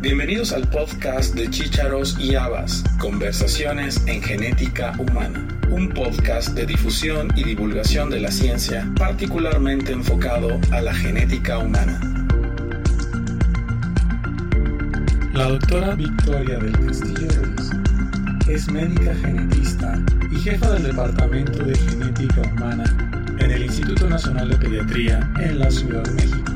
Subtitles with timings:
[0.00, 7.32] Bienvenidos al podcast de Chícharos y Habas, Conversaciones en Genética Humana, un podcast de difusión
[7.34, 12.00] y divulgación de la ciencia particularmente enfocado a la genética humana.
[15.32, 17.70] La doctora Victoria del Castillo Ruiz
[18.46, 22.84] es médica genetista y jefa del Departamento de Genética Humana
[23.40, 26.52] en el Instituto Nacional de Pediatría en la Ciudad de México.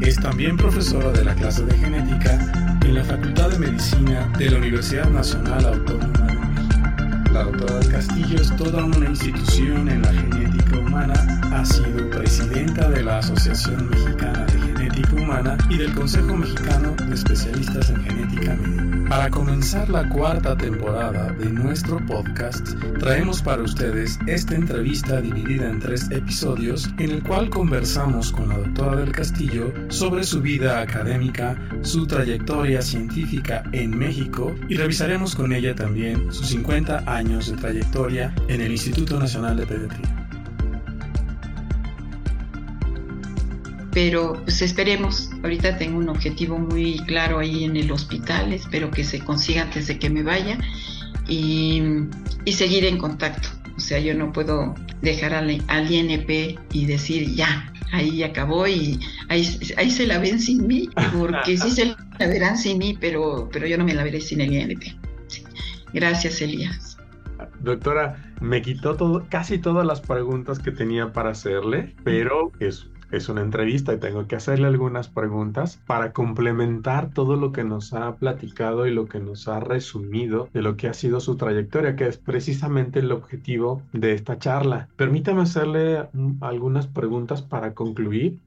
[0.00, 2.61] Es también profesora de la clase de genética
[2.92, 7.32] en la Facultad de Medicina de la Universidad Nacional Autónoma de México.
[7.32, 13.02] La doctora del Castillo es toda una institución en la genética Ha sido presidenta de
[13.02, 19.08] la Asociación Mexicana de Genética Humana y del Consejo Mexicano de Especialistas en Genética Médica.
[19.08, 25.80] Para comenzar la cuarta temporada de nuestro podcast, traemos para ustedes esta entrevista dividida en
[25.80, 31.56] tres episodios en el cual conversamos con la doctora del Castillo sobre su vida académica,
[31.80, 38.34] su trayectoria científica en México y revisaremos con ella también sus 50 años de trayectoria
[38.48, 40.21] en el Instituto Nacional de Pediatría.
[43.92, 45.30] Pero pues esperemos.
[45.42, 49.86] Ahorita tengo un objetivo muy claro ahí en el hospital, espero que se consiga antes
[49.86, 50.58] de que me vaya
[51.28, 51.82] y,
[52.46, 53.48] seguir en contacto.
[53.76, 59.58] O sea, yo no puedo dejar al, INP y decir ya, ahí acabó y ahí,
[59.76, 63.66] ahí se la ven sin mí, porque sí se la verán sin mí, pero, pero
[63.66, 64.82] yo no me la veré sin el INP.
[65.92, 66.96] Gracias, Elías.
[67.60, 73.28] Doctora, me quitó todo, casi todas las preguntas que tenía para hacerle, pero es es
[73.28, 78.16] una entrevista y tengo que hacerle algunas preguntas para complementar todo lo que nos ha
[78.16, 82.06] platicado y lo que nos ha resumido de lo que ha sido su trayectoria, que
[82.06, 84.88] es precisamente el objetivo de esta charla.
[84.96, 88.38] Permítame hacerle mm, algunas preguntas para concluir.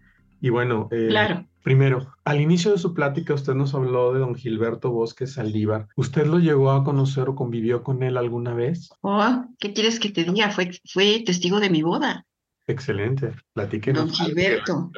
[0.42, 1.46] Y bueno, eh, claro.
[1.66, 5.88] Primero, al inicio de su plática usted nos habló de don Gilberto Bosque Saldívar.
[5.96, 8.92] ¿Usted lo llegó a conocer o convivió con él alguna vez?
[9.02, 10.52] Oh, ¿qué quieres que te diga?
[10.52, 12.28] Fue, fue testigo de mi boda.
[12.68, 13.34] Excelente.
[13.54, 14.06] Platíquenos.
[14.06, 14.92] Don Gilberto.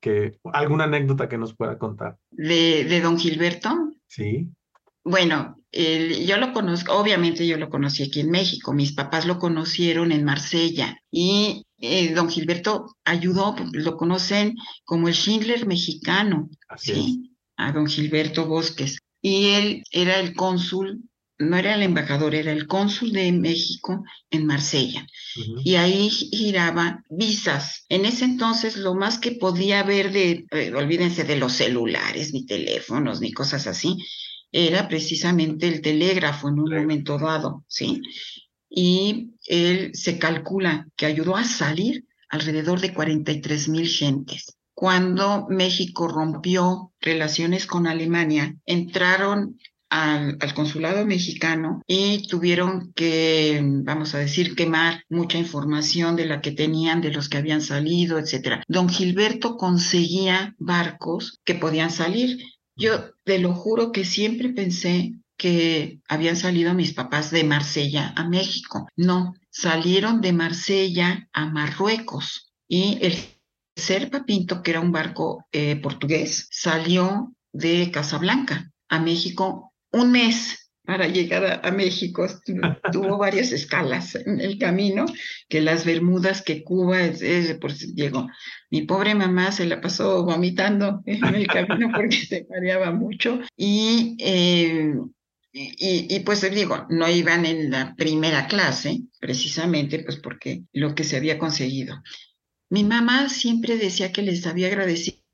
[0.00, 2.18] Que, ¿Alguna anécdota que nos pueda contar?
[2.30, 3.92] ¿De, de don Gilberto?
[4.06, 4.48] Sí.
[5.04, 10.10] Bueno, yo lo conozco, obviamente yo lo conocí aquí en México, mis papás lo conocieron
[10.10, 17.36] en Marsella y eh, don Gilberto ayudó, lo conocen como el Schindler mexicano, Así ¿sí?
[17.56, 18.98] A don Gilberto Bosques.
[19.22, 21.02] Y él era el cónsul
[21.38, 25.06] no era el embajador, era el cónsul de México en Marsella.
[25.64, 27.84] Y ahí giraba visas.
[27.88, 32.46] En ese entonces lo más que podía haber de, eh, olvídense de los celulares, ni
[32.46, 33.96] teléfonos, ni cosas así,
[34.50, 38.00] era precisamente el telégrafo en un momento dado, ¿sí?
[38.70, 44.56] Y él se calcula que ayudó a salir alrededor de 43 mil gentes.
[44.74, 49.58] Cuando México rompió relaciones con Alemania, entraron
[49.90, 56.52] al, consulado mexicano y tuvieron que, vamos a decir, quemar mucha información de la que
[56.52, 58.62] tenían, de los que habían salido, etcétera.
[58.68, 62.38] Don Gilberto conseguía barcos que podían salir.
[62.76, 68.28] Yo te lo juro que siempre pensé que habían salido mis papás de Marsella a
[68.28, 68.88] México.
[68.96, 73.16] No, salieron de Marsella a Marruecos y el
[73.76, 80.66] Serpa Pinto, que era un barco eh, portugués, salió de Casablanca a México un mes
[80.86, 82.26] para llegar a, México.
[82.92, 85.04] Tuvo varias escalas en el camino,
[85.48, 88.28] que las Bermudas, que Cuba, es, por llegó.
[88.70, 94.94] Mi pobre mamá se la pasó vomitando en el camino porque se mareaba mucho eh,
[95.52, 101.02] y, y, pues digo, no iban en la primera clase, precisamente pues porque lo que
[101.02, 102.02] se había conseguido.
[102.68, 105.25] Mi mamá siempre decía que les había agradecido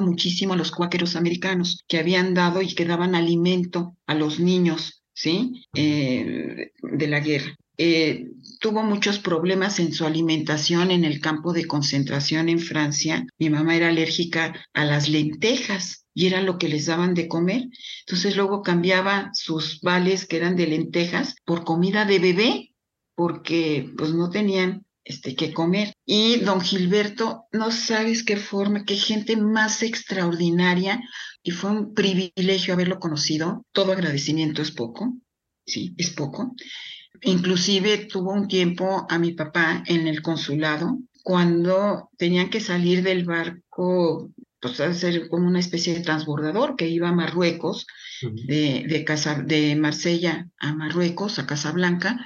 [0.00, 5.02] muchísimo a los cuáqueros americanos que habían dado y que daban alimento a los niños,
[5.12, 5.66] ¿sí?
[5.74, 7.56] Eh, de la guerra.
[7.78, 8.28] Eh,
[8.60, 13.26] tuvo muchos problemas en su alimentación en el campo de concentración en Francia.
[13.38, 17.64] Mi mamá era alérgica a las lentejas y era lo que les daban de comer.
[18.06, 22.74] Entonces luego cambiaba sus vales que eran de lentejas por comida de bebé
[23.14, 25.91] porque pues no tenían este, que comer.
[26.04, 31.00] Y don Gilberto, no sabes qué forma, qué gente más extraordinaria,
[31.42, 33.64] y fue un privilegio haberlo conocido.
[33.72, 35.16] Todo agradecimiento es poco,
[35.64, 36.54] sí, es poco.
[37.22, 43.24] Inclusive tuvo un tiempo a mi papá en el consulado cuando tenían que salir del
[43.24, 47.86] barco, pues a ser como una especie de transbordador que iba a Marruecos,
[48.22, 52.24] de, de, Casa, de Marsella a Marruecos, a Casablanca.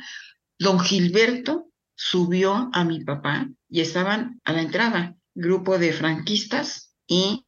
[0.58, 1.65] Don Gilberto
[1.96, 7.44] subió a mi papá y estaban a la entrada grupo de franquistas y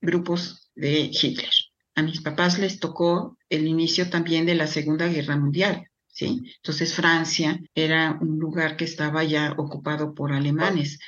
[0.00, 1.50] grupos de Hitler.
[1.96, 5.88] a mis papás les tocó el inicio también de la Segunda Guerra Mundial.
[6.08, 6.42] ¿Sí?
[6.58, 11.00] Entonces Francia era un lugar que estaba ya ocupado por alemanes.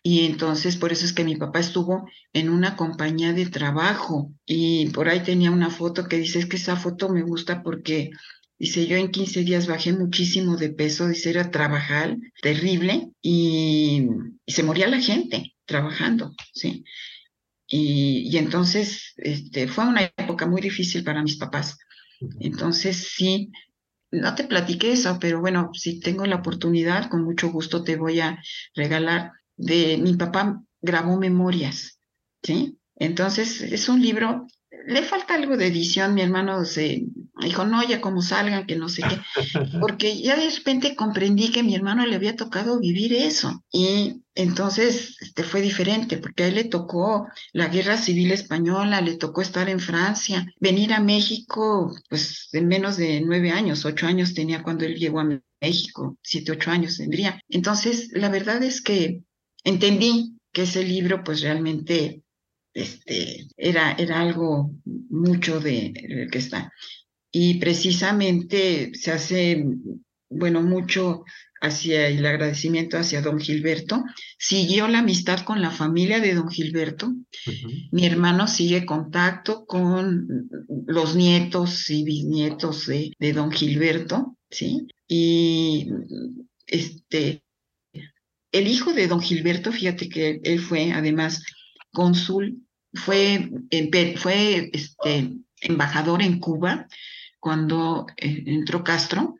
[0.00, 4.90] Y entonces por eso es que mi papá estuvo en una compañía de trabajo y
[4.90, 8.10] por ahí tenía una foto que dice, es que esa foto me gusta porque
[8.58, 14.08] dice, yo en 15 días bajé muchísimo de peso, dice, era trabajar terrible y,
[14.44, 16.84] y se moría la gente trabajando, ¿sí?
[17.66, 21.78] Y, y entonces este, fue una época muy difícil para mis papás.
[22.40, 23.52] Entonces sí,
[24.10, 28.20] no te platiqué eso, pero bueno, si tengo la oportunidad, con mucho gusto te voy
[28.20, 28.42] a
[28.74, 29.32] regalar.
[29.56, 31.98] De mi papá grabó memorias,
[32.42, 32.78] ¿sí?
[32.96, 34.46] Entonces es un libro
[34.88, 37.04] le falta algo de edición, mi hermano se
[37.46, 39.20] dijo, no, ya como salgan, que no sé qué,
[39.80, 44.22] porque ya de repente comprendí que a mi hermano le había tocado vivir eso y
[44.34, 49.42] entonces este, fue diferente, porque a él le tocó la guerra civil española, le tocó
[49.42, 54.62] estar en Francia, venir a México, pues en menos de nueve años, ocho años tenía
[54.62, 57.40] cuando él llegó a México, siete, ocho años tendría.
[57.48, 59.22] Entonces, la verdad es que
[59.64, 62.22] entendí que ese libro pues realmente
[62.74, 66.72] este, era, era algo mucho de, que está.
[67.30, 69.64] Y precisamente se hace,
[70.30, 71.24] bueno, mucho
[71.60, 74.04] hacia el agradecimiento hacia don Gilberto.
[74.38, 77.12] Siguió la amistad con la familia de don Gilberto.
[77.90, 80.48] Mi hermano sigue contacto con
[80.86, 84.86] los nietos y bisnietos de, de don Gilberto, ¿sí?
[85.08, 85.88] Y
[86.66, 87.42] este,
[88.52, 91.42] el hijo de don Gilberto, fíjate que él fue además
[91.92, 93.50] cónsul fue,
[94.16, 96.86] fue este, embajador en Cuba
[97.40, 99.36] cuando eh, entró Castro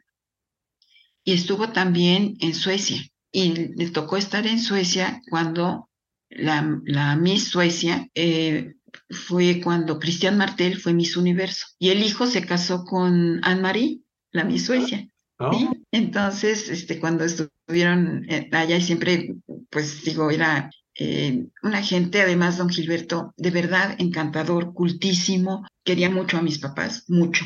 [1.24, 3.02] y estuvo también en Suecia.
[3.30, 5.88] Y le tocó estar en Suecia cuando
[6.30, 8.74] la, la Miss Suecia eh,
[9.10, 11.66] fue cuando Cristian Martel fue Miss Universo.
[11.78, 14.00] Y el hijo se casó con Anne-Marie,
[14.32, 15.06] la Miss Suecia.
[15.38, 15.72] Oh.
[15.92, 19.36] Entonces, este, cuando estuvieron eh, allá y siempre,
[19.70, 26.38] pues digo, era eh, una gente, además, don Gilberto, de verdad encantador, cultísimo, quería mucho
[26.38, 27.44] a mis papás, mucho.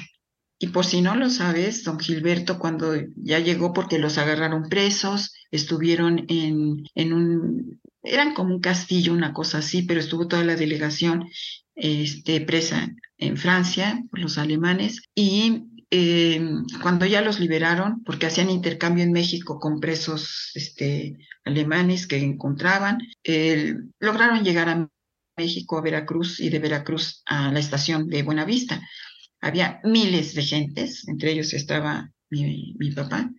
[0.62, 5.34] Y por si no lo sabes, don Gilberto, cuando ya llegó, porque los agarraron presos,
[5.50, 10.54] estuvieron en, en un, eran como un castillo, una cosa así, pero estuvo toda la
[10.54, 11.28] delegación
[11.74, 16.40] este, presa en Francia por los alemanes y eh,
[16.80, 22.98] cuando ya los liberaron, porque hacían intercambio en México con presos este, alemanes que encontraban,
[23.98, 24.88] lograron llegar a
[25.36, 28.80] México, a Veracruz y de Veracruz a la estación de Buenavista.
[29.42, 33.30] Había miles de gentes, entre ellos estaba mi, papá.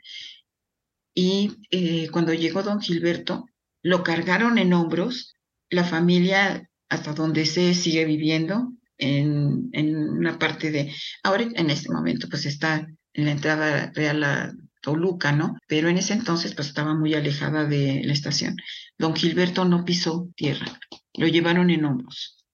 [1.16, 3.46] Y eh, cuando llegó don Gilberto,
[3.82, 5.36] lo cargaron en hombros,
[5.70, 11.92] la familia hasta donde se sigue viviendo, en, en, una parte de, ahora en este
[11.92, 15.58] momento pues está en la entrada real a Toluca, ¿no?
[15.68, 18.58] Pero en ese entonces pues estaba muy alejada de la estación.
[18.98, 20.80] Don Gilberto no pisó tierra,
[21.16, 22.46] lo llevaron en hombros.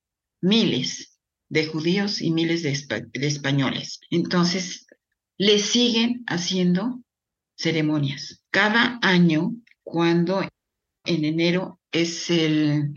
[0.42, 1.19] Miles
[1.50, 4.00] de judíos y miles de, de españoles.
[4.10, 4.88] Entonces,
[5.38, 7.02] le siguen haciendo
[7.58, 8.44] ceremonias.
[8.52, 10.42] Cada año, cuando
[11.06, 12.94] en enero es el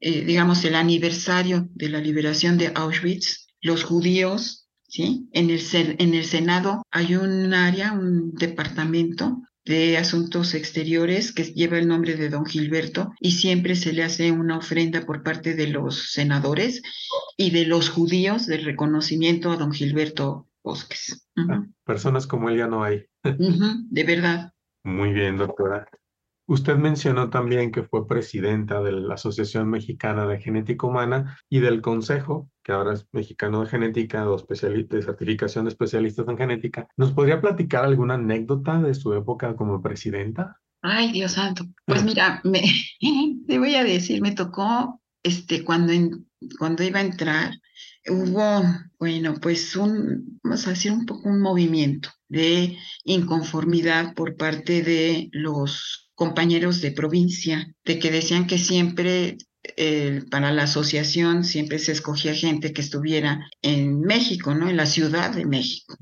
[0.00, 5.28] eh, digamos, el aniversario de la liberación de Auschwitz, los judíos, ¿sí?
[5.32, 11.78] En el, en el Senado hay un área, un departamento de Asuntos Exteriores que lleva
[11.78, 15.68] el nombre de don Gilberto y siempre se le hace una ofrenda por parte de
[15.68, 16.82] los senadores
[17.36, 21.28] y de los judíos de reconocimiento a don Gilberto Bosques.
[21.36, 23.06] Ah, personas como él ya no hay.
[23.22, 24.52] de verdad.
[24.82, 25.88] Muy bien, doctora.
[26.50, 31.80] Usted mencionó también que fue presidenta de la Asociación Mexicana de Genética Humana y del
[31.80, 36.88] Consejo, que ahora es Mexicano de Genética o de certificación de especialistas en genética.
[36.96, 40.58] ¿Nos podría platicar alguna anécdota de su época como presidenta?
[40.82, 41.66] Ay, Dios santo.
[41.86, 42.62] Pues mira, me,
[43.46, 45.92] te voy a decir, me tocó este, cuando,
[46.58, 47.54] cuando iba a entrar,
[48.08, 48.64] hubo,
[48.98, 55.28] bueno, pues un, vamos a decir, un poco un movimiento de inconformidad por parte de
[55.30, 59.38] los compañeros de provincia, de que decían que siempre
[59.78, 64.68] eh, para la asociación siempre se escogía gente que estuviera en México, ¿no?
[64.68, 65.96] En la Ciudad de México.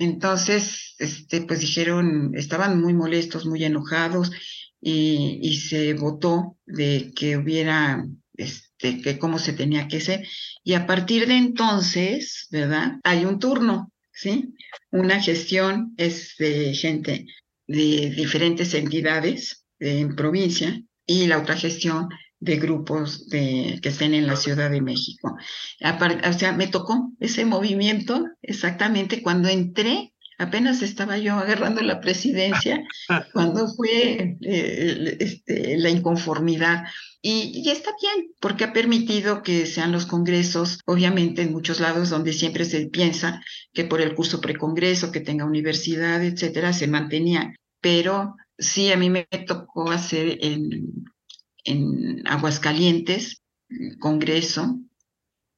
[0.00, 4.32] Entonces, este, pues dijeron, estaban muy molestos, muy enojados
[4.80, 8.04] y, y, se votó de que hubiera,
[8.34, 10.26] este, que cómo se tenía que hacer.
[10.64, 12.98] Y a partir de entonces, ¿verdad?
[13.04, 14.52] Hay un turno, ¿sí?
[14.90, 17.26] Una gestión es de gente
[17.68, 22.08] de diferentes entidades en provincia y la otra gestión
[22.40, 25.36] de grupos de, que estén en la Ciudad de México.
[25.80, 32.82] o sea, me tocó ese movimiento exactamente cuando entré apenas estaba yo agarrando la presidencia
[33.32, 36.84] cuando fue eh, este, la inconformidad.
[37.20, 42.10] Y, y, está bien, porque ha permitido que sean los congresos, obviamente en muchos lados
[42.10, 43.42] donde siempre se piensa
[43.72, 47.52] que por el curso precongreso, que tenga universidad, etcétera, se mantenía.
[47.80, 51.04] Pero sí, a mí me tocó hacer en,
[51.64, 53.42] en Aguascalientes,
[53.98, 54.78] congreso,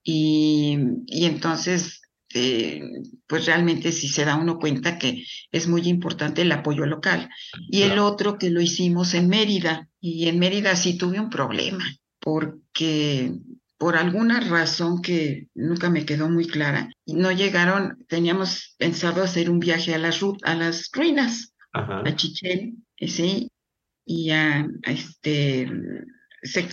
[0.03, 2.00] y, y entonces
[2.31, 2.81] este,
[3.27, 7.29] pues realmente si se da uno cuenta que es muy importante el apoyo local.
[7.69, 11.85] Y el otro que lo hicimos en Mérida, y en Mérida sí tuve un problema,
[12.21, 13.33] porque
[13.79, 19.59] por alguna razón que nunca me quedó muy clara, no llegaron, teníamos pensado hacer un
[19.59, 23.49] viaje a las, a las ruinas, a Chichén, ¿sí?
[24.05, 25.71] y a, a este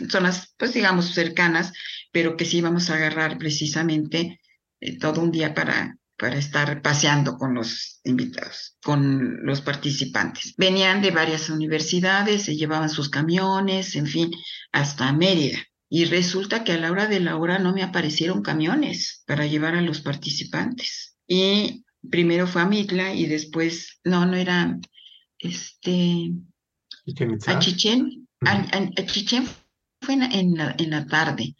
[0.09, 1.73] zonas, pues digamos, cercanas,
[2.11, 4.39] pero que sí íbamos a agarrar precisamente
[4.79, 10.55] eh, todo un día para, para estar paseando con los invitados, con los participantes.
[10.57, 14.31] Venían de varias universidades, se llevaban sus camiones, en fin,
[14.71, 15.59] hasta Mérida.
[15.89, 19.75] Y resulta que a la hora de la hora no me aparecieron camiones para llevar
[19.75, 21.15] a los participantes.
[21.27, 24.77] Y primero fue a Mitla y después, no, no era,
[25.39, 26.31] este,
[27.45, 29.47] a Chichen, a, Chichen
[30.01, 31.55] fue en la, en la tarde,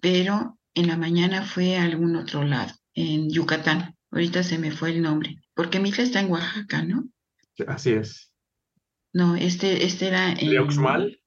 [0.00, 3.96] pero en la mañana fue a algún otro lado, en Yucatán.
[4.10, 7.08] Ahorita se me fue el nombre, porque mi hija está en Oaxaca, ¿no?
[7.66, 8.32] Así es.
[9.12, 10.50] No, este, este era en...
[10.50, 11.20] ¿De Uxmal?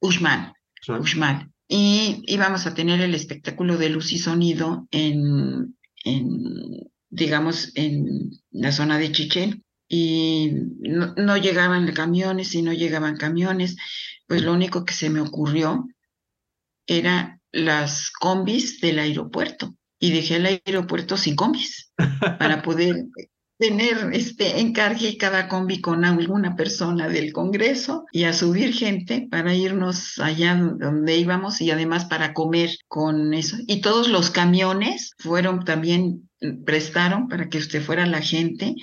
[0.00, 0.52] Uxmal.
[0.88, 1.50] Uxmal.
[1.68, 8.72] Y íbamos a tener el espectáculo de luz y sonido en, en digamos, en la
[8.72, 9.64] zona de Chichén.
[9.88, 13.76] Y no, no llegaban camiones y no llegaban camiones.
[14.26, 15.86] Pues lo único que se me ocurrió
[16.86, 21.92] era las combis del aeropuerto y dejé el aeropuerto sin combis
[22.38, 23.06] para poder
[23.58, 29.52] tener este encargue cada combi con alguna persona del Congreso y a subir gente para
[29.52, 33.56] irnos allá donde íbamos y además para comer con eso.
[33.66, 36.30] Y todos los camiones fueron también,
[36.64, 38.76] prestaron para que usted fuera la gente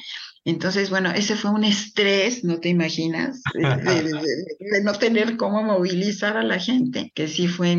[0.47, 6.43] entonces, bueno, ese fue un estrés, no te imaginas, de, no tener cómo movilizar a
[6.43, 7.75] la gente, que sí fue,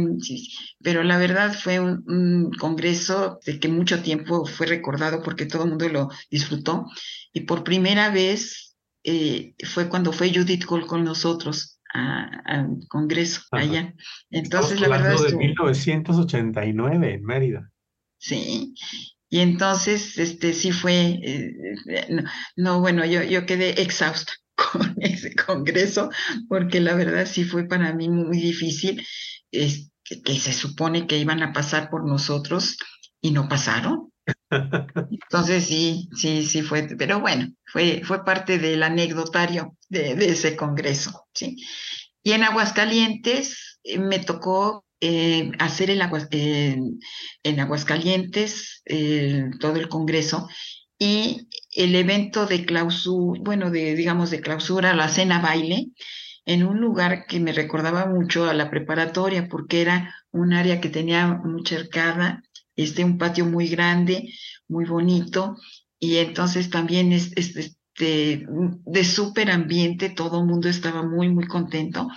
[0.83, 5.71] pero la verdad fue un, congreso de que mucho tiempo fue recordado porque todo el
[5.71, 6.87] mundo lo disfrutó.
[7.33, 13.95] Y por primera vez eh, fue cuando fue Judith Cole con nosotros al congreso allá.
[14.29, 15.17] Entonces, la verdad...
[15.25, 17.71] de 1989 en Mérida.
[18.19, 18.75] Sí,
[19.29, 21.53] y entonces, este, sí fue, eh,
[22.57, 24.33] no, bueno, yo, yo quedé exhausta
[24.73, 26.11] con ese congreso,
[26.49, 29.05] porque la verdad sí fue para mí muy difícil,
[29.51, 32.77] es, que se supone que iban a pasar por nosotros
[33.21, 34.13] y no pasaron.
[35.11, 40.55] Entonces sí, sí, sí fue, pero bueno, fue, fue parte del anecdotario de, de ese
[40.57, 41.57] congreso, sí.
[42.23, 47.01] Y en Aguascalientes eh, me tocó eh, hacer en,
[47.43, 48.83] en Aguascalientes
[49.61, 50.49] todo el Congreso
[50.99, 55.89] y el evento de clausura, bueno, de, digamos, de clausura, la cena baile,
[56.47, 60.89] en un lugar que me recordaba mucho a la preparatoria, porque era un área que
[60.89, 62.43] tenía mucha arcada,
[62.77, 64.33] este, un patio muy grande,
[64.69, 65.57] muy bonito,
[65.99, 72.09] y entonces también es, este, de súper ambiente, todo el mundo estaba muy, muy contento.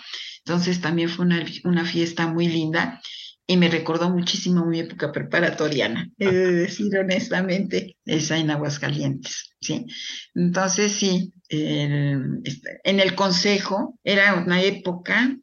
[0.50, 3.00] Entonces también fue una, una fiesta muy linda
[3.46, 9.86] y me recordó muchísimo mi época preparatoriana, he de decir honestamente, esa en Aguascalientes, ¿sí?
[10.34, 15.38] Entonces sí, este, en el consejo era una época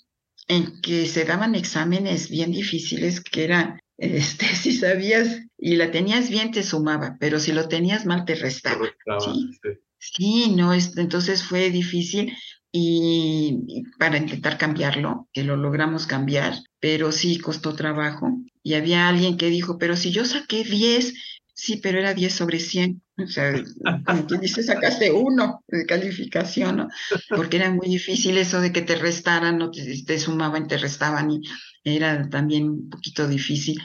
[0.49, 6.31] en que se daban exámenes bien difíciles que eran, este, si sabías y la tenías
[6.31, 8.87] bien te sumaba, pero si lo tenías mal te restaba,
[9.21, 9.51] ¿sí?
[9.99, 12.37] Sí, no, entonces fue difícil
[12.73, 18.29] y, para intentar cambiarlo, que lo logramos cambiar, pero sí costó trabajo.
[18.63, 21.15] Y había alguien que dijo, pero si yo saqué 10,
[21.55, 23.03] sí, pero era 10 sobre 100.
[23.19, 23.53] O sea,
[24.07, 26.89] como quien dice, sacaste uno de calificación, ¿no?
[27.35, 31.31] Porque era muy difícil eso de que te restaran, no te, te sumaban, te restaban
[31.31, 31.41] y
[31.85, 33.81] era también un poquito difícil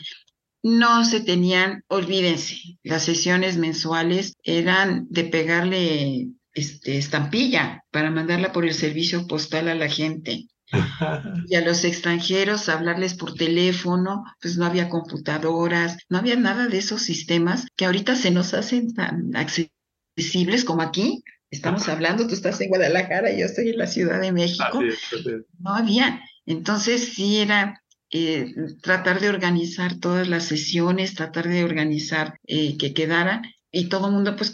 [0.63, 8.65] no se tenían, olvídense, las sesiones mensuales eran de pegarle este, estampilla para mandarla por
[8.65, 10.47] el servicio postal a la gente.
[11.47, 16.77] y a los extranjeros hablarles por teléfono, pues no había computadoras, no había nada de
[16.77, 21.23] esos sistemas que ahorita se nos hacen tan accesibles como aquí.
[21.49, 24.79] Estamos hablando, tú estás en Guadalajara, yo estoy en la Ciudad de México.
[25.59, 26.21] No había.
[26.45, 32.93] Entonces sí era eh, tratar de organizar todas las sesiones, tratar de organizar eh, que
[32.93, 33.41] quedara
[33.71, 34.51] y todo el mundo, pues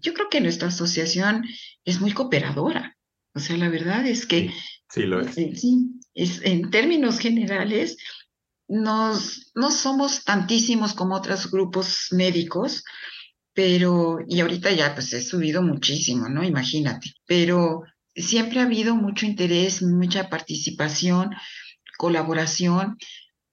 [0.00, 1.44] yo creo que nuestra asociación
[1.84, 2.96] es muy cooperadora.
[3.34, 4.50] O sea, la verdad es que...
[4.88, 5.34] Sí, lo es.
[5.34, 7.96] sí, es, en términos generales,
[8.66, 12.84] nos, no somos tantísimos como otros grupos médicos,
[13.52, 16.42] pero, y ahorita ya pues he subido muchísimo, ¿no?
[16.42, 17.82] Imagínate, pero
[18.14, 21.30] siempre ha habido mucho interés, mucha participación,
[21.98, 22.96] colaboración.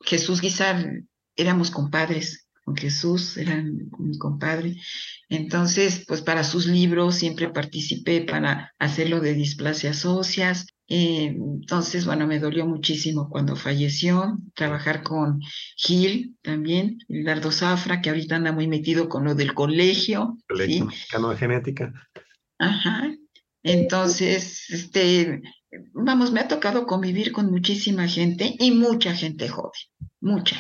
[0.02, 1.04] Jesús Guizar,
[1.36, 4.76] éramos compadres, con Jesús, era mi compadre.
[5.30, 10.68] Entonces, pues para sus libros siempre participé para hacerlo de displasias óseas.
[10.90, 14.38] Eh, entonces, bueno, me dolió muchísimo cuando falleció.
[14.54, 15.40] Trabajar con
[15.78, 20.38] Gil también, Hildardo Zafra, que ahorita anda muy metido con lo del colegio.
[20.50, 21.94] Colegio Mexicano de Genética.
[22.60, 23.16] Ajá.
[23.64, 25.42] Entonces, este,
[25.94, 29.72] vamos, me ha tocado convivir con muchísima gente y mucha gente joven,
[30.20, 30.58] mucha.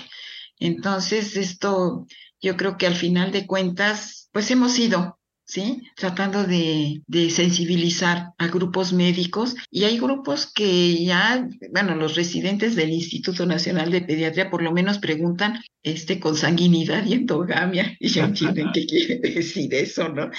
[0.59, 2.05] Entonces, esto
[2.41, 5.83] yo creo que al final de cuentas, pues hemos ido, ¿sí?
[5.95, 12.75] Tratando de, de, sensibilizar a grupos médicos y hay grupos que ya, bueno, los residentes
[12.75, 18.09] del Instituto Nacional de Pediatría por lo menos preguntan este, con sanguinidad y endogamia y
[18.09, 20.29] ya entienden qué quiere decir eso, ¿no?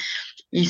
[0.51, 0.69] Y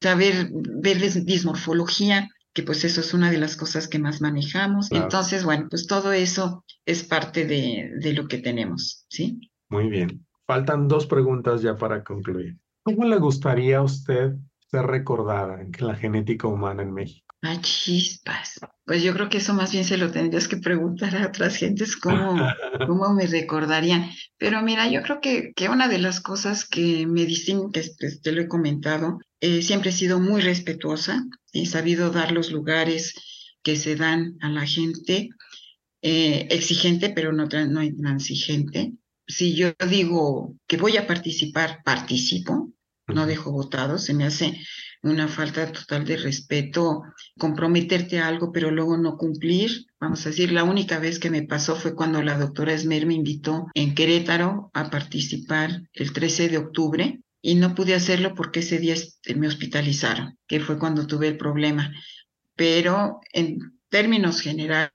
[0.00, 4.90] saber ver dismorfología, que pues eso es una de las cosas que más manejamos.
[4.90, 9.50] Entonces, bueno, pues todo eso es parte de, de lo que tenemos, ¿sí?
[9.68, 10.26] Muy bien.
[10.46, 12.58] Faltan dos preguntas ya para concluir.
[12.82, 14.32] ¿Cómo le gustaría a usted
[14.70, 17.26] ser recordada en la genética humana en México?
[17.42, 18.60] Ah, chispas.
[18.84, 21.96] Pues yo creo que eso más bien se lo tendrías que preguntar a otras gentes
[21.96, 22.36] cómo,
[22.86, 24.10] cómo me recordarían.
[24.36, 28.20] Pero mira, yo creo que, que una de las cosas que me distingue, que pues,
[28.20, 33.14] te lo he comentado, eh, siempre he sido muy respetuosa, he sabido dar los lugares
[33.62, 35.30] que se dan a la gente,
[36.02, 38.92] eh, exigente, pero no, no intransigente.
[39.26, 42.72] Si yo digo que voy a participar, participo,
[43.06, 44.58] no dejo votado, se me hace
[45.02, 47.02] una falta total de respeto,
[47.38, 49.86] comprometerte a algo, pero luego no cumplir.
[49.98, 53.14] Vamos a decir, la única vez que me pasó fue cuando la doctora Esmer me
[53.14, 58.78] invitó en Querétaro a participar el 13 de octubre y no pude hacerlo porque ese
[58.78, 61.92] día este, me hospitalizaron, que fue cuando tuve el problema.
[62.54, 64.92] Pero en términos generales,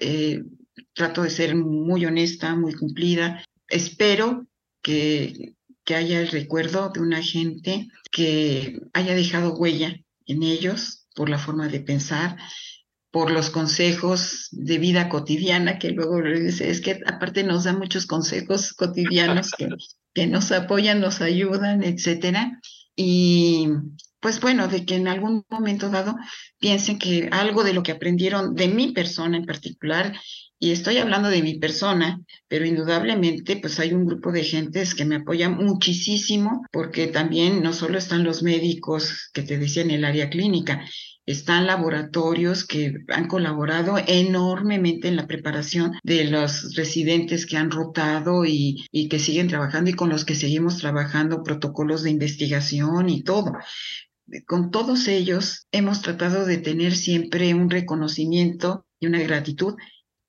[0.00, 0.42] eh,
[0.92, 3.44] trato de ser muy honesta, muy cumplida.
[3.68, 4.46] Espero
[4.82, 11.28] que, que haya el recuerdo de una gente que haya dejado huella en ellos por
[11.28, 12.36] la forma de pensar,
[13.10, 18.72] por los consejos de vida cotidiana, que luego es que aparte nos da muchos consejos
[18.72, 19.68] cotidianos que
[20.14, 22.60] que nos apoyan, nos ayudan, etcétera.
[22.96, 23.68] Y
[24.20, 26.16] pues bueno, de que en algún momento dado
[26.58, 30.18] piensen que algo de lo que aprendieron de mi persona en particular,
[30.58, 35.04] y estoy hablando de mi persona, pero indudablemente pues hay un grupo de gentes que
[35.04, 40.04] me apoyan muchísimo, porque también no solo están los médicos que te decía en el
[40.04, 40.84] área clínica,
[41.26, 48.44] están laboratorios que han colaborado enormemente en la preparación de los residentes que han rotado
[48.44, 53.22] y, y, que siguen trabajando y con los que seguimos trabajando protocolos de investigación y
[53.22, 53.52] todo.
[54.46, 59.74] Con todos ellos hemos tratado de tener siempre un reconocimiento y una gratitud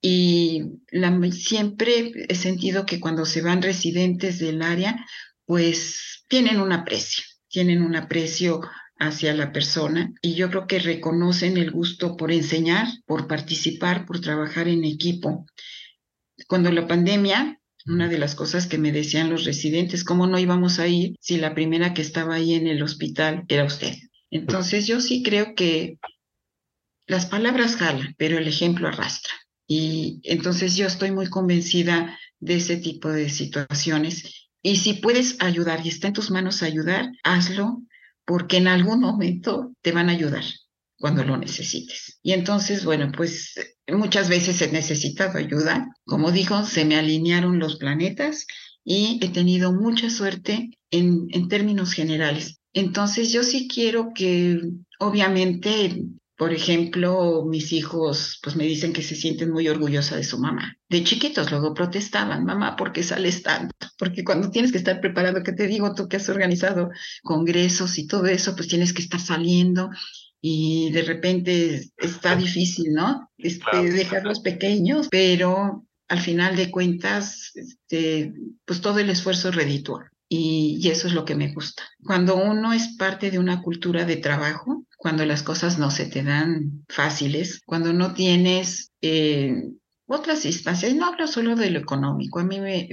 [0.07, 5.03] y la, siempre he sentido que cuando se van residentes del área,
[5.45, 8.61] pues tienen un aprecio, tienen un aprecio
[8.99, 14.21] hacia la persona y yo creo que reconocen el gusto por enseñar, por participar, por
[14.21, 15.47] trabajar en equipo.
[16.47, 20.77] Cuando la pandemia, una de las cosas que me decían los residentes, ¿cómo no íbamos
[20.77, 23.95] a ir si la primera que estaba ahí en el hospital era usted?
[24.29, 25.97] Entonces yo sí creo que
[27.07, 29.33] las palabras jalan, pero el ejemplo arrastra.
[29.67, 34.49] Y entonces yo estoy muy convencida de ese tipo de situaciones.
[34.61, 37.81] Y si puedes ayudar y está en tus manos ayudar, hazlo
[38.25, 40.43] porque en algún momento te van a ayudar
[40.97, 42.19] cuando lo necesites.
[42.23, 43.53] Y entonces, bueno, pues
[43.87, 45.93] muchas veces he necesitado ayuda.
[46.05, 48.47] Como dijo, se me alinearon los planetas
[48.83, 52.59] y he tenido mucha suerte en, en términos generales.
[52.73, 54.59] Entonces, yo sí quiero que,
[54.99, 56.03] obviamente,
[56.37, 60.77] por ejemplo, mis hijos pues me dicen que se sienten muy orgullosa de su mamá.
[60.89, 63.73] De chiquitos luego protestaban, mamá, ¿por qué sales tanto?
[63.97, 66.89] Porque cuando tienes que estar preparado, que te digo, tú que has organizado
[67.23, 69.89] congresos y todo eso, pues tienes que estar saliendo
[70.41, 73.29] y de repente está difícil, ¿no?
[73.37, 78.33] Este, dejarlos pequeños, pero al final de cuentas, este,
[78.65, 80.11] pues todo el esfuerzo reditúa.
[80.27, 81.83] y, eso es lo que me gusta.
[82.03, 84.74] Cuando uno es parte de una cultura de trabajo,
[85.05, 89.53] cuando las cosas no se te dan fáciles, cuando no tienes eh,
[90.07, 92.89] otras instancias, no hablo solo de lo económico, a mí me,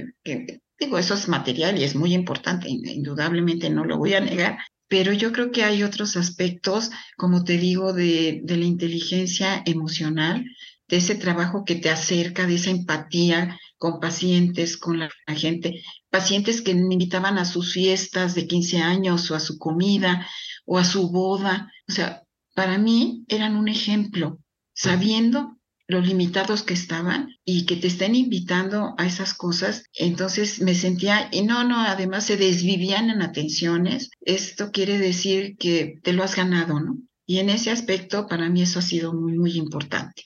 [0.79, 5.11] digo, eso es material y es muy importante, indudablemente no lo voy a negar, pero
[5.11, 10.45] yo creo que hay otros aspectos, como te digo, de, de la inteligencia emocional,
[10.87, 16.61] de ese trabajo que te acerca, de esa empatía con pacientes, con la, gente, pacientes
[16.61, 20.27] que me invitaban a sus fiestas de 15 años o a su comida
[20.65, 21.71] o a su boda.
[21.87, 22.23] O sea,
[22.55, 24.39] para mí eran un ejemplo,
[24.73, 30.75] sabiendo los limitados que estaban y que te estén invitando a esas cosas, entonces me
[30.75, 36.23] sentía, y no, no, además se desvivían en atenciones, esto quiere decir que te lo
[36.23, 36.97] has ganado, ¿no?
[37.25, 40.23] Y en ese aspecto, para mí eso ha sido muy, muy importante.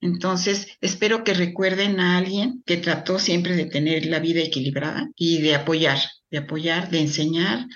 [0.00, 5.42] Entonces, espero que recuerden a alguien que trató siempre de tener la vida equilibrada y
[5.42, 5.98] de apoyar,
[6.30, 7.66] de apoyar, de enseñar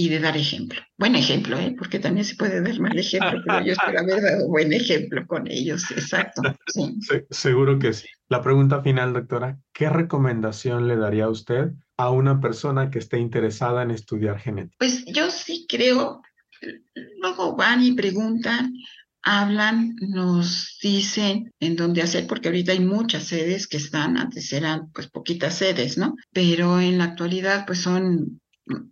[0.00, 0.80] y de dar ejemplo.
[0.96, 1.74] Buen ejemplo, ¿eh?
[1.76, 5.48] porque también se puede dar mal ejemplo, pero yo espero haber dado buen ejemplo con
[5.50, 6.40] ellos, exacto.
[6.68, 7.00] Sí.
[7.30, 8.06] seguro que sí.
[8.28, 13.18] La pregunta final, doctora, ¿qué recomendación le daría a usted a una persona que esté
[13.18, 14.76] interesada en estudiar genética?
[14.78, 16.22] Pues yo sí creo,
[17.20, 18.72] luego van y preguntan,
[19.22, 24.92] hablan, nos dicen en dónde hacer, porque ahorita hay muchas sedes que están, antes eran
[24.92, 26.14] pues poquitas sedes, ¿no?
[26.32, 28.40] Pero en la actualidad pues son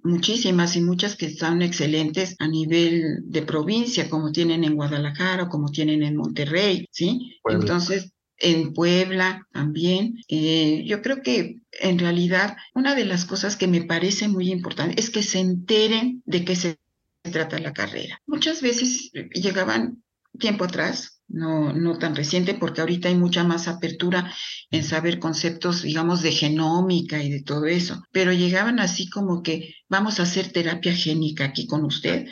[0.03, 5.49] muchísimas y muchas que están excelentes a nivel de provincia, como tienen en Guadalajara o
[5.49, 7.39] como tienen en Monterrey, ¿sí?
[7.45, 10.19] Entonces, en Puebla también.
[10.29, 15.01] Eh, yo creo que en realidad una de las cosas que me parece muy importante
[15.01, 16.79] es que se enteren de qué se
[17.23, 18.21] trata la carrera.
[18.27, 20.03] Muchas veces llegaban
[20.39, 24.33] tiempo atrás, no, no tan reciente, porque ahorita hay mucha más apertura
[24.71, 29.75] en saber conceptos, digamos, de genómica y de todo eso, pero llegaban así como que
[29.89, 32.27] vamos a hacer terapia génica aquí con usted.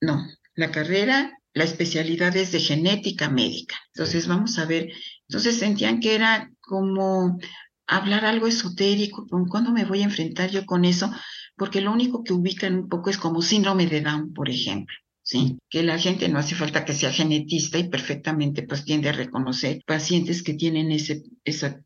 [0.00, 3.76] No, la carrera, la especialidad es de genética médica.
[3.94, 4.90] Entonces, vamos a ver,
[5.28, 7.38] entonces sentían que era como
[7.86, 11.10] hablar algo esotérico, ¿cuándo me voy a enfrentar yo con eso?
[11.56, 14.94] Porque lo único que ubican un poco es como síndrome de Down, por ejemplo.
[15.30, 15.60] ¿Sí?
[15.68, 19.80] Que la gente no hace falta que sea genetista y perfectamente pues tiende a reconocer
[19.86, 21.84] pacientes que tienen ese, este,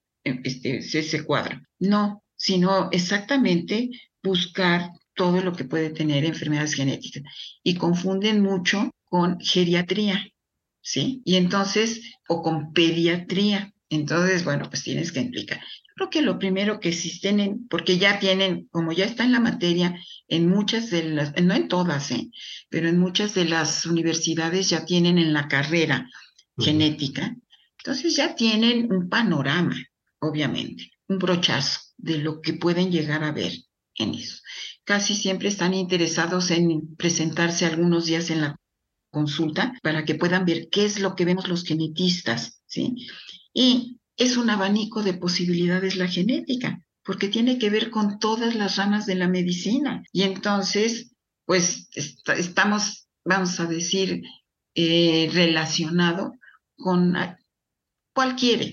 [0.79, 1.61] ese cuadro.
[1.79, 3.91] No, sino exactamente
[4.23, 7.23] buscar todo lo que puede tener enfermedades genéticas.
[7.63, 10.27] Y confunden mucho con geriatría,
[10.81, 11.21] ¿sí?
[11.27, 13.74] Y entonces, o con pediatría.
[13.95, 15.61] Entonces, bueno, pues tienes que implicar.
[15.95, 19.97] Creo que lo primero que existen, porque ya tienen, como ya está en la materia,
[20.27, 22.31] en muchas de las, no en todas, ¿eh?
[22.69, 26.09] pero en muchas de las universidades ya tienen en la carrera
[26.59, 27.37] genética,
[27.79, 29.77] entonces ya tienen un panorama,
[30.19, 33.53] obviamente, un brochazo de lo que pueden llegar a ver
[33.95, 34.39] en eso.
[34.83, 38.57] Casi siempre están interesados en presentarse algunos días en la
[39.11, 43.07] consulta para que puedan ver qué es lo que vemos los genetistas, ¿sí?
[43.55, 48.77] Y es un abanico de posibilidades la genética, porque tiene que ver con todas las
[48.77, 50.03] ramas de la medicina.
[50.13, 51.13] Y entonces,
[51.47, 51.89] pues
[52.37, 54.23] estamos, vamos a decir,
[54.75, 56.33] eh, relacionado
[56.77, 57.17] con
[58.13, 58.67] cualquiera,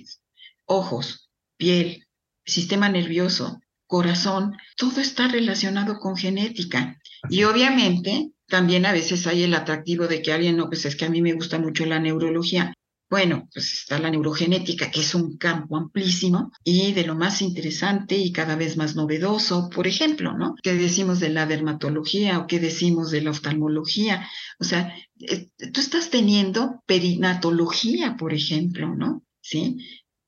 [0.66, 2.08] ojos, piel,
[2.46, 6.98] sistema nervioso, corazón, todo está relacionado con genética.
[7.30, 11.06] Y obviamente también a veces hay el atractivo de que alguien, no, pues es que
[11.06, 12.74] a mí me gusta mucho la neurología.
[13.12, 18.16] Bueno, pues está la neurogenética, que es un campo amplísimo y de lo más interesante
[18.16, 20.56] y cada vez más novedoso, por ejemplo, ¿no?
[20.64, 24.26] ¿Qué decimos de la dermatología o qué decimos de la oftalmología?
[24.62, 29.26] O sea, eh, tú estás teniendo perinatología, por ejemplo, ¿no?
[29.42, 29.76] Sí.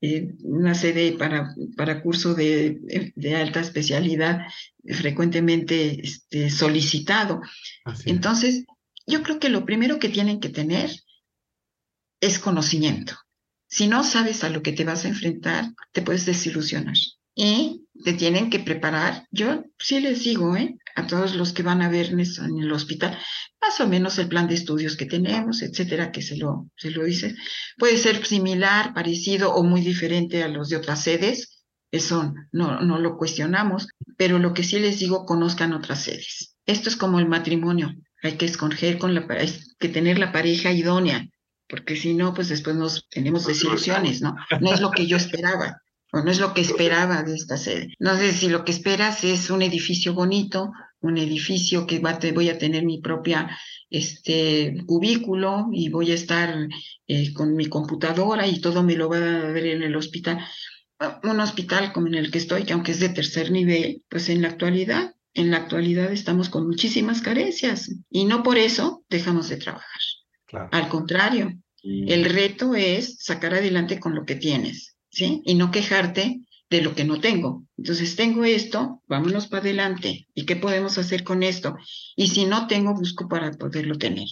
[0.02, 4.42] Eh, una sede para, para curso de, de alta especialidad
[4.84, 7.40] frecuentemente este, solicitado.
[8.04, 8.66] Entonces,
[9.08, 10.92] yo creo que lo primero que tienen que tener
[12.24, 13.16] es conocimiento.
[13.68, 16.96] Si no sabes a lo que te vas a enfrentar, te puedes desilusionar.
[17.36, 19.28] Y te tienen que preparar.
[19.32, 20.78] Yo sí les digo, ¿eh?
[20.96, 23.18] a todos los que van a vernos en el hospital,
[23.60, 27.04] más o menos el plan de estudios que tenemos, etcétera, que se lo, se lo
[27.04, 27.36] dice.
[27.78, 31.64] Puede ser similar, parecido o muy diferente a los de otras sedes.
[31.92, 36.56] Eso no, no lo cuestionamos, pero lo que sí les digo, conozcan otras sedes.
[36.66, 37.94] Esto es como el matrimonio.
[38.22, 41.28] Hay que escoger con la, hay que tener la pareja idónea
[41.74, 44.36] porque si no, pues después nos tenemos desilusiones, ¿no?
[44.62, 45.82] No es lo que yo esperaba,
[46.12, 47.96] o no es lo que esperaba de esta sede.
[47.98, 52.50] No sé si lo que esperas es un edificio bonito, un edificio que va, voy
[52.50, 53.58] a tener mi propia
[53.90, 56.56] este, cubículo y voy a estar
[57.08, 60.46] eh, con mi computadora y todo me lo va a ver en el hospital.
[61.24, 64.44] Un hospital como en el que estoy, que aunque es de tercer nivel, pues en
[64.44, 69.58] la actualidad en la actualidad estamos con muchísimas carencias y no por eso dejamos de
[69.58, 70.00] trabajar.
[70.72, 71.52] Al contrario,
[71.84, 75.42] el reto es sacar adelante con lo que tienes, ¿sí?
[75.46, 77.66] Y no quejarte de lo que no tengo.
[77.78, 80.28] Entonces, tengo esto, vámonos para adelante.
[80.34, 81.76] ¿Y qué podemos hacer con esto?
[82.16, 84.28] Y si no tengo, busco para poderlo tener.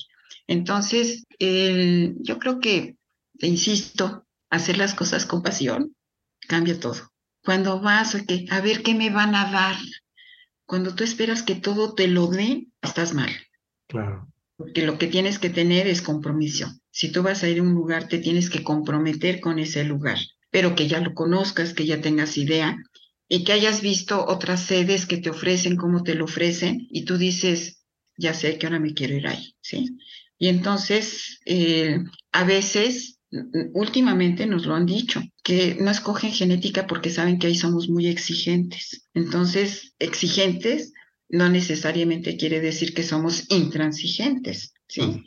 [0.47, 2.95] Entonces, yo creo que,
[3.39, 5.95] insisto, hacer las cosas con pasión
[6.47, 7.11] cambia todo.
[7.43, 9.75] Cuando vas a, que, a ver qué me van a dar,
[10.65, 13.29] cuando tú esperas que todo te lo den, estás mal.
[13.87, 14.30] Claro.
[14.61, 16.71] Porque lo que tienes que tener es compromiso.
[16.91, 20.19] Si tú vas a ir a un lugar, te tienes que comprometer con ese lugar,
[20.51, 22.77] pero que ya lo conozcas, que ya tengas idea
[23.27, 27.17] y que hayas visto otras sedes que te ofrecen, cómo te lo ofrecen, y tú
[27.17, 27.81] dices,
[28.17, 29.97] ya sé que ahora me quiero ir ahí, ¿sí?
[30.37, 31.97] Y entonces, eh,
[32.31, 33.19] a veces,
[33.73, 38.05] últimamente nos lo han dicho, que no escogen genética porque saben que ahí somos muy
[38.05, 39.07] exigentes.
[39.15, 40.93] Entonces, exigentes
[41.31, 45.23] no necesariamente quiere decir que somos intransigentes, ¿sí?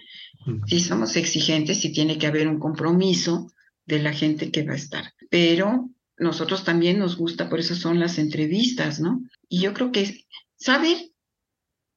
[0.66, 3.50] Sí somos exigentes y tiene que haber un compromiso
[3.86, 5.14] de la gente que va a estar.
[5.30, 5.88] Pero
[6.18, 9.22] nosotros también nos gusta, por eso son las entrevistas, ¿no?
[9.48, 10.98] Y yo creo que saber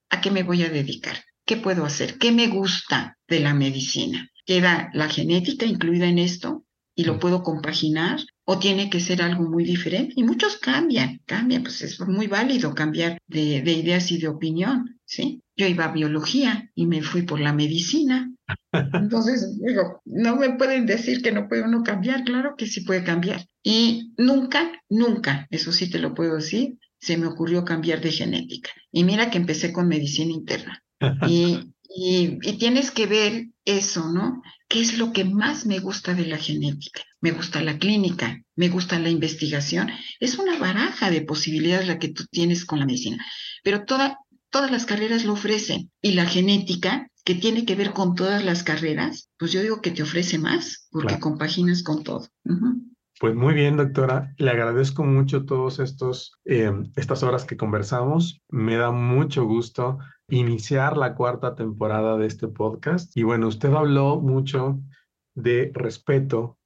[0.10, 1.24] a qué me voy a dedicar.
[1.46, 2.18] ¿Qué puedo hacer?
[2.18, 4.30] ¿Qué me gusta de la medicina?
[4.46, 6.66] ¿Queda la genética incluida en esto
[6.96, 7.20] y lo mm.
[7.20, 8.22] puedo compaginar?
[8.50, 10.14] ¿O tiene que ser algo muy diferente?
[10.16, 15.02] Y muchos cambian, cambian, pues es muy válido cambiar de, de ideas y de opinión,
[15.04, 15.42] ¿sí?
[15.58, 18.32] Yo iba a biología y me fui por la medicina.
[18.94, 23.04] Entonces, digo, no me pueden decir que no puede uno cambiar, claro que sí puede
[23.04, 23.46] cambiar.
[23.64, 28.72] Y nunca, nunca, eso sí te lo puedo decir, se me ocurrió cambiar de genética.
[28.94, 30.82] Y mira que empecé con medicina interna.
[31.28, 34.42] Y, y, tienes que ver eso, ¿no?
[34.68, 37.02] ¿Qué es lo que más me gusta de la genética?
[37.22, 39.90] Me gusta la clínica, me gusta la investigación.
[40.20, 43.26] Es una baraja de posibilidades la que tú tienes con la medicina,
[43.64, 44.20] pero toda,
[44.50, 45.92] todas las carreras lo ofrecen.
[46.02, 49.92] Y la genética, que tiene que ver con todas las carreras, pues yo digo que
[49.92, 52.28] te ofrece más, porque compaginas con todo.
[53.20, 54.34] Pues muy bien, doctora.
[54.38, 58.42] Le agradezco mucho todos estos eh, estas horas que conversamos.
[58.50, 59.98] Me da mucho gusto
[60.30, 63.16] iniciar la cuarta temporada de este podcast.
[63.16, 64.80] Y bueno, usted habló mucho
[65.36, 66.58] de respeto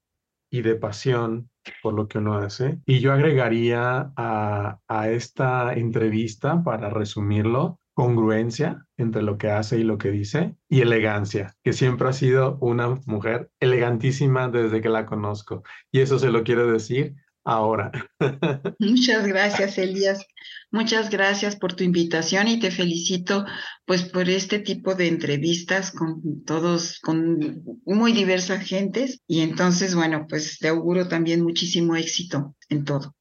[0.50, 1.50] y de pasión
[1.82, 2.80] por lo que uno hace.
[2.86, 9.84] Y yo agregaría a, a esta entrevista, para resumirlo, congruencia entre lo que hace y
[9.84, 15.06] lo que dice y elegancia, que siempre ha sido una mujer elegantísima desde que la
[15.06, 15.64] conozco.
[15.92, 17.92] Y eso se lo quiero decir ahora.
[18.80, 20.26] Muchas gracias, Elías.
[20.72, 23.46] Muchas gracias por tu invitación y te felicito
[23.86, 29.22] pues por este tipo de entrevistas con todos, con muy diversas gentes.
[29.28, 33.16] Y entonces, bueno, pues te auguro también muchísimo éxito en todo.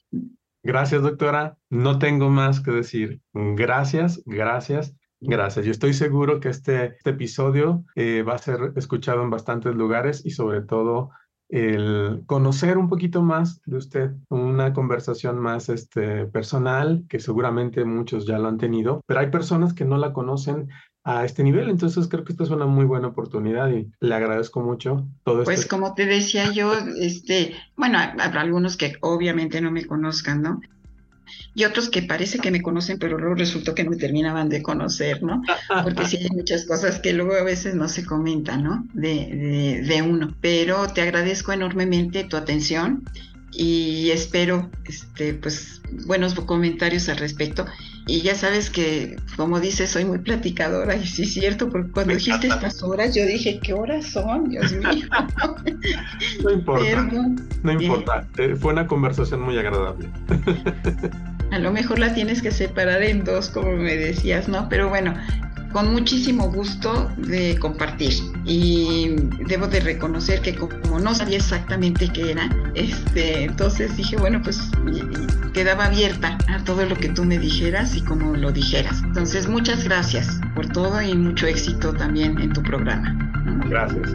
[0.63, 1.57] Gracias, doctora.
[1.71, 3.21] No tengo más que decir.
[3.33, 4.95] Gracias, gracias.
[5.21, 5.67] Gracias.
[5.67, 10.25] Yo estoy seguro que este, este episodio eh, va a ser escuchado en bastantes lugares
[10.25, 11.11] y sobre todo
[11.51, 18.27] el conocer un poquito más de usted, una conversación más este, personal, que seguramente muchos
[18.27, 20.69] ya lo han tenido, pero hay personas que no la conocen
[21.03, 24.61] a este nivel, entonces creo que esta es una muy buena oportunidad y le agradezco
[24.61, 25.47] mucho todo esto.
[25.47, 30.61] Pues como te decía yo, este, bueno, habrá algunos que obviamente no me conozcan, ¿no?
[31.55, 34.63] Y otros que parece que me conocen, pero luego resultó que no me terminaban de
[34.63, 35.43] conocer, ¿no?
[35.85, 38.87] Porque sí hay muchas cosas que luego a veces no se comentan, ¿no?
[38.93, 40.35] De, de, uno.
[40.41, 43.05] Pero te agradezco enormemente tu atención
[43.53, 47.67] y espero, este, pues, buenos comentarios al respecto.
[48.11, 52.15] Y ya sabes que, como dices, soy muy platicadora, y sí es cierto, porque cuando
[52.15, 54.49] dijiste estas horas, yo dije, ¿qué horas son?
[54.49, 55.07] Dios mío.
[56.43, 57.09] no importa.
[57.63, 58.27] no importa.
[58.37, 60.09] Eh, fue una conversación muy agradable.
[61.53, 64.69] A lo mejor la tienes que separar en dos, como me decías, ¿no?
[64.69, 65.15] Pero bueno,
[65.73, 68.15] con muchísimo gusto de compartir.
[68.45, 69.15] Y
[69.47, 74.61] debo de reconocer que como no sabía exactamente qué era, este, entonces dije, bueno, pues
[75.53, 79.03] quedaba abierta a todo lo que tú me dijeras y como lo dijeras.
[79.05, 83.17] Entonces, muchas gracias por todo y mucho éxito también en tu programa.
[83.69, 84.15] Gracias.